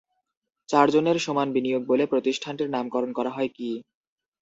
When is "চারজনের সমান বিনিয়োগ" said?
0.69-1.81